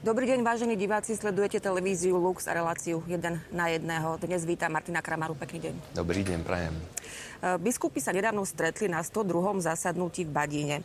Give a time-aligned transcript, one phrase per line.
[0.00, 3.84] Dobrý deň, vážení diváci, sledujete televíziu Lux a reláciu 1 na 1.
[4.24, 5.74] Dnes vítam Martina Kramaru, pekný deň.
[5.92, 6.72] Dobrý deň, prajem.
[6.72, 9.60] E, biskupy sa nedávno stretli na 102.
[9.60, 10.76] zasadnutí v Badíne.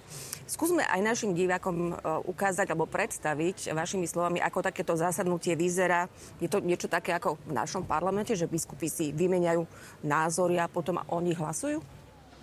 [0.43, 6.11] Skúsme aj našim divákom e, ukázať alebo predstaviť vašimi slovami, ako takéto zasadnutie vyzerá.
[6.43, 9.63] Je to niečo také ako v našom parlamente, že biskupy si vymeniajú
[10.03, 11.79] názory a potom oni hlasujú?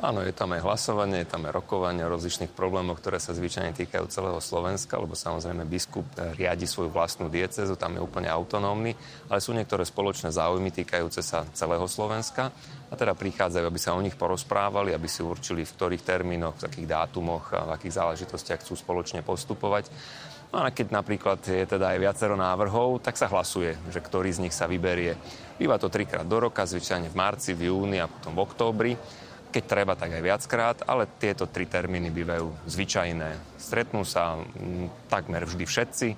[0.01, 3.77] Áno, je tam aj hlasovanie, je tam aj rokovanie o rozličných problémoch, ktoré sa zvyčajne
[3.77, 8.97] týkajú celého Slovenska, lebo samozrejme biskup eh, riadi svoju vlastnú diecezu, tam je úplne autonómny,
[9.29, 12.49] ale sú niektoré spoločné záujmy týkajúce sa celého Slovenska
[12.89, 16.67] a teda prichádzajú, aby sa o nich porozprávali, aby si určili, v ktorých termínoch, v
[16.73, 19.93] akých dátumoch a v akých záležitostiach chcú spoločne postupovať.
[20.53, 24.43] No a keď napríklad je teda aj viacero návrhov, tak sa hlasuje, že ktorý z
[24.49, 25.17] nich sa vyberie.
[25.57, 28.93] Býva to trikrát do roka, zvyčajne v marci, v júni a potom v októbri
[29.53, 33.61] keď treba, tak aj viackrát, ale tieto tri termíny bývajú zvyčajné.
[33.61, 34.41] Stretnú sa
[35.13, 36.09] takmer vždy všetci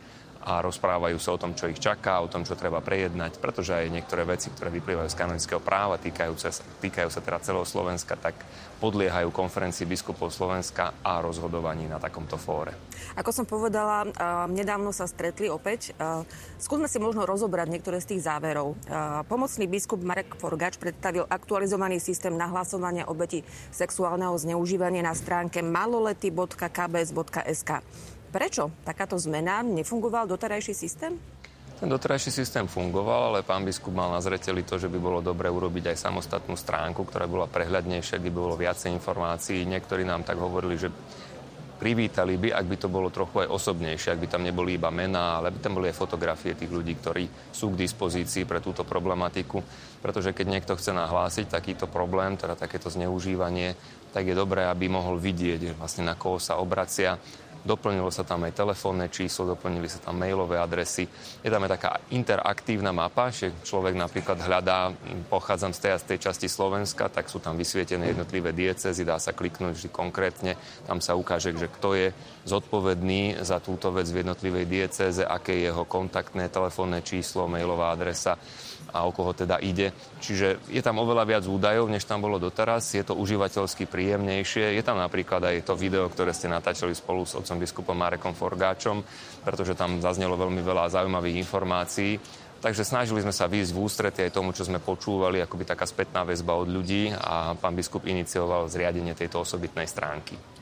[0.44, 3.88] a rozprávajú sa o tom, čo ich čaká, o tom, čo treba prejednať, pretože aj
[3.88, 6.52] niektoré veci, ktoré vyplývajú z kanonického práva, týkajú sa,
[6.84, 8.36] týkajú sa teda celého Slovenska, tak
[8.84, 12.76] podliehajú konferencii biskupov Slovenska a rozhodovaní na takomto fóre.
[13.16, 14.04] Ako som povedala,
[14.52, 15.96] nedávno sa stretli opäť.
[16.60, 18.76] Skúsme si možno rozobrať niektoré z tých záverov.
[19.24, 23.40] Pomocný biskup Marek Forgač predstavil aktualizovaný systém nahlasovania obeti
[23.72, 27.70] sexuálneho zneužívania na stránke malolety.kbs.sk.
[28.34, 31.14] Prečo takáto zmena nefungoval doterajší systém?
[31.78, 35.46] Ten doterajší systém fungoval, ale pán biskup mal na zreteli to, že by bolo dobre
[35.46, 39.62] urobiť aj samostatnú stránku, ktorá bola prehľadnejšia, kde by bolo viacej informácií.
[39.62, 40.90] Niektorí nám tak hovorili, že
[41.78, 45.38] privítali by, ak by to bolo trochu aj osobnejšie, ak by tam neboli iba mená,
[45.38, 49.62] ale by tam boli aj fotografie tých ľudí, ktorí sú k dispozícii pre túto problematiku.
[50.02, 53.78] Pretože keď niekto chce nahlásiť takýto problém, teda takéto zneužívanie,
[54.10, 57.18] tak je dobré, aby mohol vidieť vlastne na koho sa obracia,
[57.64, 61.08] Doplnilo sa tam aj telefónne číslo, doplnili sa tam mailové adresy.
[61.40, 64.92] Je tam aj taká interaktívna mapa, že človek napríklad hľadá,
[65.32, 69.16] pochádzam z tej a z tej časti Slovenska, tak sú tam vysvietené jednotlivé diecezy, dá
[69.16, 72.12] sa kliknúť vždy konkrétne, tam sa ukáže, že kto je
[72.44, 78.36] zodpovedný za túto vec v jednotlivej dieceze, aké je jeho kontaktné telefónne číslo, mailová adresa
[78.90, 79.94] a o koho teda ide.
[80.20, 82.92] Čiže je tam oveľa viac údajov, než tam bolo doteraz.
[82.92, 84.76] Je to užívateľsky príjemnejšie.
[84.76, 89.00] Je tam napríklad aj to video, ktoré ste natáčali spolu s otcom biskupom Marekom Forgáčom,
[89.46, 92.18] pretože tam zaznelo veľmi veľa zaujímavých informácií.
[92.64, 96.24] Takže snažili sme sa výjsť v ústrety aj tomu, čo sme počúvali, akoby taká spätná
[96.24, 100.53] väzba od ľudí a pán biskup inicioval zriadenie tejto osobitnej stránky.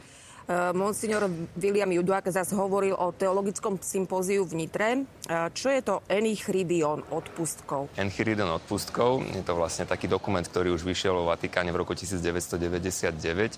[0.52, 5.00] Eh, Monsignor William Judák zase hovoril o teologickom sympóziu v Nitre.
[5.00, 7.88] Eh, čo je to Enchiridion odpustkov?
[7.96, 13.56] Enchiridion odpustkov je to vlastne taký dokument, ktorý už vyšiel vo Vatikáne v roku 1999.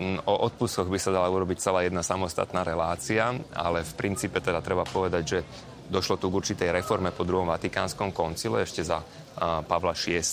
[0.00, 4.64] Mm, o odpustkoch by sa dala urobiť celá jedna samostatná relácia, ale v princípe teda
[4.64, 5.38] treba povedať, že
[5.92, 9.04] došlo tu k určitej reforme po druhom Vatikánskom koncile ešte za
[9.68, 10.24] Pavla VI,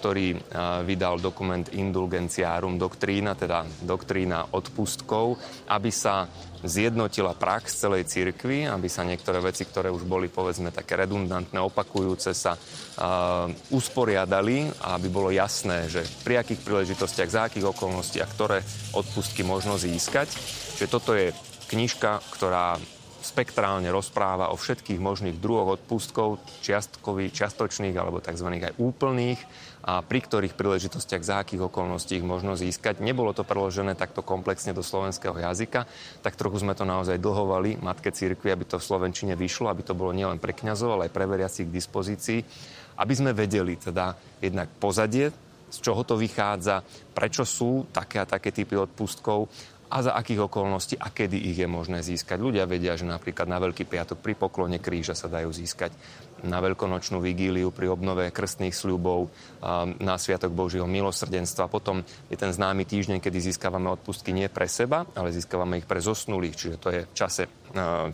[0.00, 0.36] ktorý
[0.84, 5.40] vydal dokument Indulgenciarum Doctrina, teda doktrína odpustkov,
[5.72, 6.28] aby sa
[6.64, 12.32] zjednotila prax celej cirkvi, aby sa niektoré veci, ktoré už boli povedzme také redundantné, opakujúce
[12.32, 18.64] sa, uh, usporiadali a aby bolo jasné, že pri akých príležitostiach, za akých okolnostiach, ktoré
[18.96, 20.32] odpustky možno získať.
[20.80, 21.36] Čiže toto je
[21.68, 22.80] knižka, ktorá
[23.24, 28.48] spektrálne rozpráva o všetkých možných druhoch odpustkov, čiastkových, čiastočných alebo tzv.
[28.52, 29.40] aj úplných
[29.84, 33.00] a pri ktorých príležitostiach za akých okolností ich možno získať.
[33.00, 35.88] Nebolo to preložené takto komplexne do slovenského jazyka,
[36.20, 39.96] tak trochu sme to naozaj dlhovali Matke Cirkvi, aby to v Slovenčine vyšlo, aby to
[39.96, 42.40] bolo nielen pre kňazov, ale aj pre veriacich k dispozícii,
[43.00, 45.32] aby sme vedeli teda jednak pozadie,
[45.74, 49.50] z čoho to vychádza, prečo sú také a také typy odpustkov
[49.90, 52.40] a za akých okolností a kedy ich je možné získať.
[52.40, 55.94] Ľudia vedia, že napríklad na Veľký piatok pri poklone kríža sa dajú získať
[56.44, 59.32] na veľkonočnú vigíliu pri obnove krstných sľubov,
[60.04, 61.72] na Sviatok Božieho milosrdenstva.
[61.72, 66.04] Potom je ten známy týždeň, kedy získavame odpustky nie pre seba, ale získavame ich pre
[66.04, 67.48] zosnulých, čiže to je v čase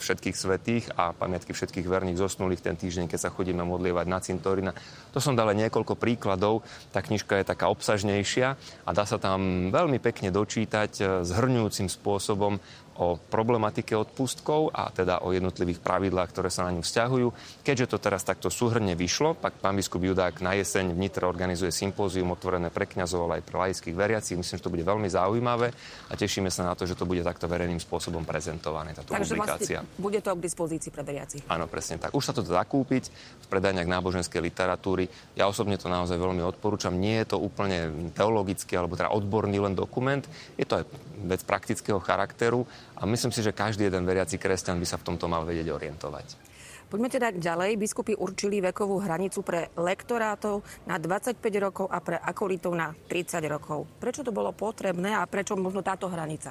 [0.01, 4.73] všetkých svetých a pamiatky všetkých verných zosnulých ten týždeň, keď sa chodíme modlievať na cintorina.
[5.13, 6.65] To som dal niekoľko príkladov.
[6.95, 8.49] Tá knižka je taká obsažnejšia
[8.87, 12.57] a dá sa tam veľmi pekne dočítať e, zhrňujúcim spôsobom
[13.01, 17.29] o problematike odpustkov a teda o jednotlivých pravidlách, ktoré sa na ňu vzťahujú.
[17.65, 21.73] Keďže to teraz takto súhrne vyšlo, pak pán biskup Judák na jeseň v Nitre organizuje
[21.73, 24.37] sympózium otvorené pre kňazov, ale aj pre laických veriacich.
[24.37, 27.49] Myslím, že to bude veľmi zaujímavé a tešíme sa na to, že to bude takto
[27.49, 29.83] verejným spôsobom prezentované, táto Takže publikácia.
[29.83, 31.43] Vlastne bude to k dispozícii pre veriacich.
[31.51, 32.15] Áno, presne tak.
[32.15, 35.11] Už sa to dá kúpiť v predajniach náboženskej literatúry.
[35.35, 36.95] Ja osobne to naozaj veľmi odporúčam.
[36.95, 40.23] Nie je to úplne teologický alebo teda odborný len dokument.
[40.55, 40.85] Je to aj
[41.27, 42.65] vec praktického charakteru
[43.01, 46.51] A myslím si, že každý jeden veriaci kresťan by sa v tomto mal vedieť orientovať.
[46.91, 47.79] Poďme teda ďalej.
[47.79, 53.87] Biskupy určili vekovú hranicu pre lektorátov na 25 rokov a pre akolitov na 30 rokov.
[54.03, 56.51] Prečo to bolo potrebné a prečo možno táto hranica?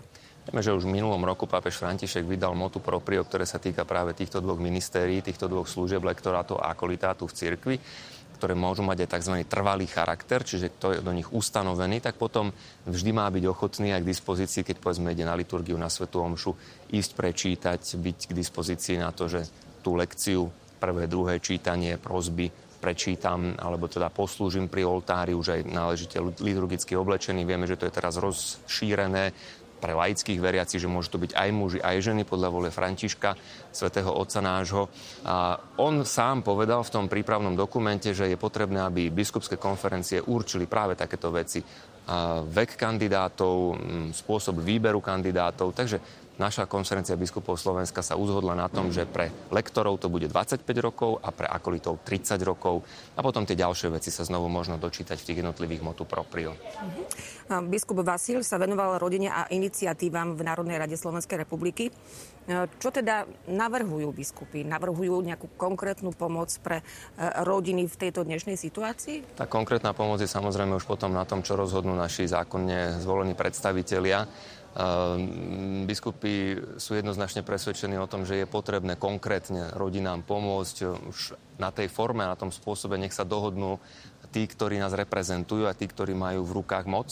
[0.49, 4.17] Vieme, že už v minulom roku pápež František vydal motu proprio, ktoré sa týka práve
[4.17, 7.77] týchto dvoch ministérií, týchto dvoch služieb lektorátov a akolitátu v cirkvi
[8.39, 9.35] ktoré môžu mať aj tzv.
[9.43, 12.55] trvalý charakter, čiže kto je do nich ustanovený, tak potom
[12.87, 16.55] vždy má byť ochotný aj k dispozícii, keď povedzme ide na liturgiu, na Svetú Omšu,
[16.87, 19.43] ísť prečítať, byť k dispozícii na to, že
[19.83, 20.47] tú lekciu,
[20.79, 22.47] prvé, druhé čítanie, prozby
[22.79, 27.43] prečítam, alebo teda poslúžim pri oltári už aj náležite liturgicky oblečený.
[27.43, 29.35] Vieme, že to je teraz rozšírené
[29.79, 33.39] pre laických veriacich, že môžu to byť aj muži, aj ženy podľa vole Františka,
[33.71, 34.91] svätého Otca nášho.
[35.23, 40.67] A on sám povedal v tom prípravnom dokumente, že je potrebné, aby biskupské konferencie určili
[40.67, 41.63] práve takéto veci.
[42.09, 43.79] A vek kandidátov,
[44.11, 45.71] spôsob výberu kandidátov.
[45.71, 50.63] Takže Naša konferencia biskupov Slovenska sa uzhodla na tom, že pre lektorov to bude 25
[50.79, 55.19] rokov a pre akolitov 30 rokov a potom tie ďalšie veci sa znovu možno dočítať
[55.19, 56.55] v tých jednotlivých motu proprio.
[56.55, 57.67] Uh-huh.
[57.67, 61.91] Biskup Vasil sa venoval rodine a iniciatívam v Národnej rade Slovenskej republiky.
[62.47, 64.63] E, čo teda navrhujú biskupy?
[64.63, 66.83] Navrhujú nejakú konkrétnu pomoc pre e,
[67.43, 69.35] rodiny v tejto dnešnej situácii?
[69.35, 74.23] Tá konkrétna pomoc je samozrejme už potom na tom, čo rozhodnú naši zákonne zvolení predstavitelia.
[74.69, 80.77] Ehm, biskupy sú jednoznačne presvedčení o tom, že je potrebné konkrétne rodinám pomôcť
[81.09, 83.81] už na tej forme, na tom spôsobe, nech sa dohodnú
[84.29, 87.09] tí, ktorí nás reprezentujú a tí, ktorí majú v rukách moc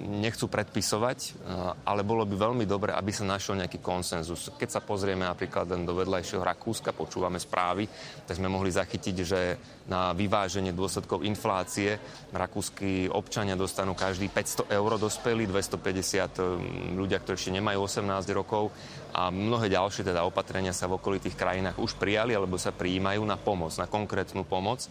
[0.00, 1.18] nechcú predpisovať,
[1.84, 4.48] ale bolo by veľmi dobre, aby sa našiel nejaký konsenzus.
[4.56, 7.84] Keď sa pozrieme napríklad len do vedľajšieho Rakúska, počúvame správy,
[8.24, 9.40] tak sme mohli zachytiť, že
[9.92, 12.00] na vyváženie dôsledkov inflácie
[12.32, 18.72] rakúsky občania dostanú každý 500 eur dospelí, 250 ľudia, ktorí ešte nemajú 18 rokov
[19.12, 23.36] a mnohé ďalšie teda opatrenia sa v okolitých krajinách už prijali alebo sa prijímajú na
[23.36, 24.88] pomoc, na konkrétnu pomoc.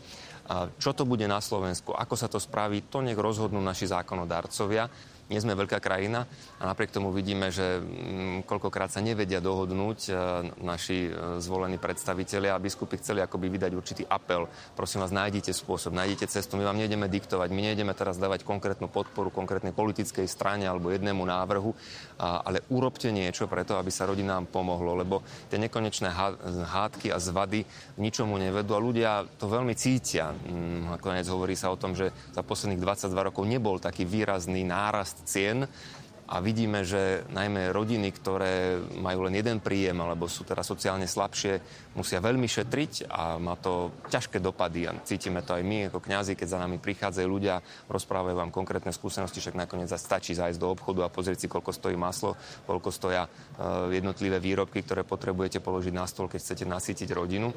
[0.77, 5.41] Čo to bude na Slovensku, ako sa to spraví, to nech rozhodnú naši zákonodarcovia nie
[5.41, 6.29] sme veľká krajina
[6.61, 10.11] a napriek tomu vidíme, že mm, koľkokrát sa nevedia dohodnúť e,
[10.61, 14.45] naši e, zvolení predstavitelia a biskupy chceli akoby vydať určitý apel.
[14.77, 16.61] Prosím vás, nájdite spôsob, nájdite cestu.
[16.61, 21.25] My vám nejdeme diktovať, my nejdeme teraz dávať konkrétnu podporu konkrétnej politickej strane alebo jednému
[21.25, 21.73] návrhu,
[22.21, 26.13] ale urobte niečo preto, aby sa rodinám pomohlo, lebo tie nekonečné
[26.69, 27.65] hádky a zvady
[27.97, 29.11] ničomu nevedú a ľudia
[29.41, 30.31] to veľmi cítia.
[30.31, 35.14] Mm, nakoniec hovorí sa o tom, že za posledných 22 rokov nebol taký výrazný nárast
[35.15, 35.67] nárast cien
[36.25, 41.61] a vidíme, že najmä rodiny, ktoré majú len jeden príjem alebo sú teraz sociálne slabšie,
[41.93, 46.33] musia veľmi šetriť a má to ťažké dopady a cítime to aj my ako kňazi,
[46.33, 51.05] keď za nami prichádzajú ľudia, rozprávajú vám konkrétne skúsenosti, však nakoniec stačí zájsť do obchodu
[51.05, 52.33] a pozrieť si, koľko stojí maslo,
[52.65, 57.53] koľko stoja uh, jednotlivé výrobky, ktoré potrebujete položiť na stôl, keď chcete nasýtiť rodinu.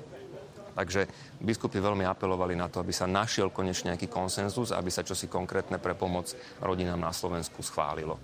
[0.79, 1.11] Takže
[1.43, 5.83] biskupy veľmi apelovali na to, aby sa našiel konečne nejaký konsenzus, aby sa čosi konkrétne
[5.83, 6.31] pre pomoc
[6.63, 8.15] rodinám na Slovensku schválilo.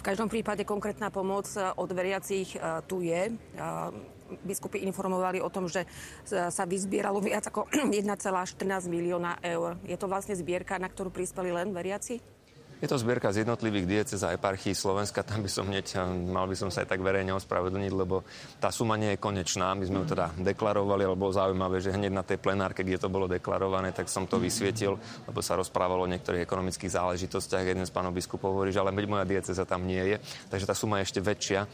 [0.00, 3.28] V každom prípade konkrétna pomoc eh, od veriacich eh, tu je.
[3.28, 5.84] Eh, biskupy informovali o tom, že
[6.24, 7.68] sa vyzbieralo viac ako
[8.00, 8.56] 1,14
[8.88, 9.76] milióna eur.
[9.84, 12.31] Je to vlastne zbierka, na ktorú prispeli len veriaci?
[12.82, 15.22] Je to zbierka z jednotlivých diecez a eparchií Slovenska.
[15.22, 18.26] Tam by som hneď, mal by som sa aj tak verejne ospravedlniť, lebo
[18.58, 19.70] tá suma nie je konečná.
[19.78, 23.06] My sme ju teda deklarovali, ale bolo zaujímavé, že hneď na tej plenárke, kde to
[23.06, 24.98] bolo deklarované, tak som to vysvietil,
[25.30, 27.70] lebo sa rozprávalo o niektorých ekonomických záležitostiach.
[27.70, 30.16] Jeden z pánov biskupov hovorí, že ale moja dieceza tam nie je.
[30.50, 31.70] Takže tá suma je ešte väčšia.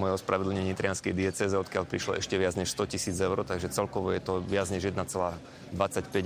[0.00, 4.24] Moje ospravedlnenie Nitrianskej dieceze, odkiaľ prišlo ešte viac než 100 tisíc eur, takže celkovo je
[4.24, 6.16] to viac než 1,25-1,4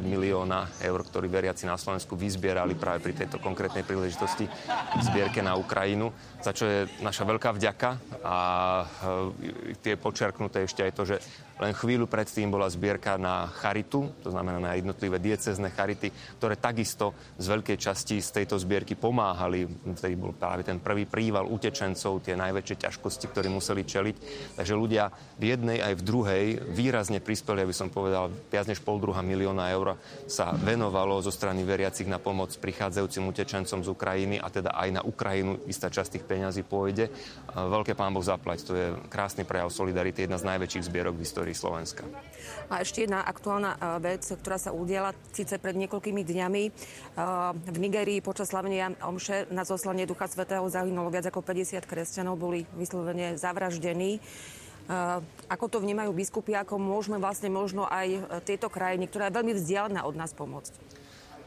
[0.00, 4.46] milióna eur, ktorí veriaci na Slovensku vyzbierali práve pri tejto konkrétnej príležitosti
[4.96, 7.90] v zbierke na Ukrajinu, za čo je naša veľká vďaka
[8.22, 8.38] a
[8.82, 11.16] e, tie počiarknuté ešte aj to, že
[11.56, 17.16] len chvíľu predtým bola zbierka na charitu, to znamená na jednotlivé diecezne charity, ktoré takisto
[17.40, 19.64] z veľkej časti z tejto zbierky pomáhali.
[19.96, 24.16] Vtedy bol práve ten prvý príval utečencov, tie najväčšie ťažkosti, ktoré museli čeliť.
[24.60, 25.08] Takže ľudia
[25.40, 26.44] v jednej aj v druhej
[26.76, 29.96] výrazne prispeli, aby som povedal, viac než pol druha milióna eur
[30.28, 35.02] sa venovalo zo strany veriacich na pomoc prichádzajúcim utečencom z Ukrajiny a teda aj na
[35.06, 37.08] Ukrajinu istá časť tých peňazí pôjde.
[37.54, 41.56] Veľké pán Boh zaplať, to je krásny prejav solidarity, jedna z najväčších zbierok v histórii
[41.56, 42.04] Slovenska.
[42.66, 46.62] A ešte jedna aktuálna e, vec, ktorá sa udiela síce pred niekoľkými dňami.
[46.66, 46.70] E,
[47.54, 52.66] v Nigerii počas slavenia Omše na zoslanie Ducha Svetého zahynulo viac ako 50 kresťanov, boli
[52.74, 54.18] vyslovene zavraždení.
[54.18, 54.20] E,
[55.46, 60.02] ako to vnímajú biskupy, ako môžeme vlastne možno aj tieto krajiny, ktorá je veľmi vzdialená
[60.02, 61.05] od nás pomôcť?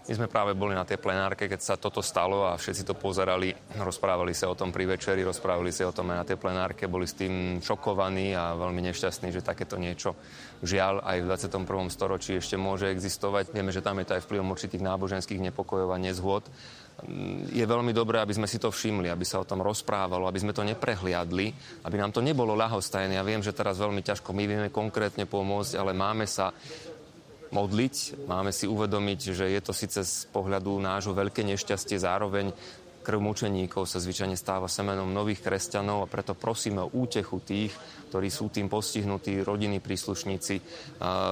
[0.10, 3.54] My sme práve boli na tej plenárke, keď sa toto stalo a všetci to pozerali,
[3.78, 7.06] rozprávali sa o tom pri večeri, rozprávali sa o tom aj na tej plenárke, boli
[7.06, 10.18] s tým šokovaní a veľmi nešťastní, že takéto niečo
[10.66, 11.94] žiaľ aj v 21.
[11.94, 13.54] storočí ešte môže existovať.
[13.54, 16.42] Vieme, že tam je to aj vplyvom určitých náboženských nepokojov a nezhôd.
[17.54, 20.58] Je veľmi dobré, aby sme si to všimli, aby sa o tom rozprávalo, aby sme
[20.58, 21.54] to neprehliadli,
[21.86, 23.14] aby nám to nebolo ľahostajné.
[23.14, 26.50] Ja viem, že teraz veľmi ťažko my vieme konkrétne pomôcť, ale máme sa
[27.50, 28.26] modliť.
[28.30, 32.54] Máme si uvedomiť, že je to síce z pohľadu nášho veľké nešťastie, zároveň
[33.00, 37.74] krv mučeníkov sa zvyčajne stáva semenom nových kresťanov a preto prosíme o útechu tých,
[38.14, 40.56] ktorí sú tým postihnutí, rodiny príslušníci,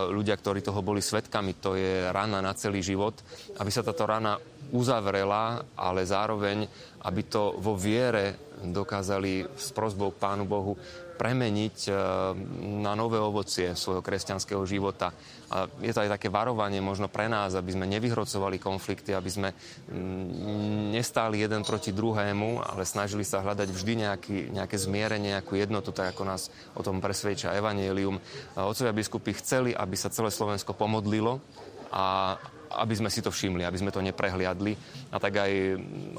[0.09, 1.53] ľudia, ktorí toho boli svetkami.
[1.61, 3.21] To je rana na celý život.
[3.61, 4.41] Aby sa táto rana
[4.73, 6.65] uzavrela, ale zároveň,
[7.05, 10.73] aby to vo viere dokázali s prozbou k Pánu Bohu
[11.17, 11.91] premeniť e,
[12.85, 15.09] na nové ovocie svojho kresťanského života.
[15.49, 19.49] A je to aj také varovanie možno pre nás, aby sme nevyhrocovali konflikty, aby sme
[19.51, 25.89] mm, nestáli jeden proti druhému, ale snažili sa hľadať vždy nejaký, nejaké zmierenie, nejakú jednotu,
[25.89, 28.21] tak ako nás o tom presvedča Evangelium.
[28.53, 31.41] Otcovia biskupy chceli, aby sa celé Slovensko pomodlilo
[31.89, 32.37] a
[32.83, 34.75] aby sme si to všimli, aby sme to neprehliadli.
[35.11, 35.51] A tak aj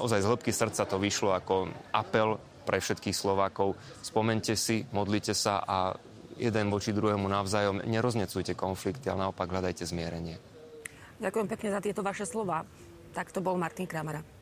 [0.01, 3.73] ozaj z hĺbky srdca to vyšlo ako apel pre všetkých Slovákov.
[4.05, 5.97] Spomente si, modlite sa a
[6.37, 10.37] jeden voči druhému navzájom neroznecujte konflikty, ale naopak hľadajte zmierenie.
[11.17, 12.61] Ďakujem pekne za tieto vaše slova.
[13.11, 14.38] Tak to bol Martin Kramara.